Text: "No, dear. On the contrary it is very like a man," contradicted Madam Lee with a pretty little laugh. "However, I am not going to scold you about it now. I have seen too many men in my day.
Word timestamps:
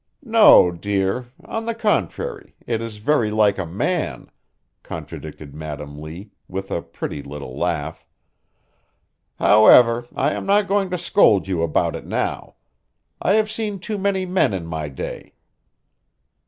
"No, 0.25 0.71
dear. 0.71 1.27
On 1.45 1.67
the 1.67 1.75
contrary 1.75 2.55
it 2.65 2.81
is 2.81 2.97
very 2.97 3.29
like 3.29 3.59
a 3.59 3.67
man," 3.67 4.31
contradicted 4.81 5.53
Madam 5.53 6.01
Lee 6.01 6.31
with 6.47 6.71
a 6.71 6.81
pretty 6.81 7.21
little 7.21 7.55
laugh. 7.55 8.03
"However, 9.37 10.07
I 10.15 10.31
am 10.31 10.47
not 10.47 10.67
going 10.67 10.89
to 10.89 10.97
scold 10.97 11.47
you 11.47 11.61
about 11.61 11.95
it 11.95 12.07
now. 12.07 12.55
I 13.21 13.33
have 13.33 13.51
seen 13.51 13.77
too 13.77 13.99
many 13.99 14.25
men 14.25 14.55
in 14.55 14.65
my 14.65 14.89
day. 14.89 15.35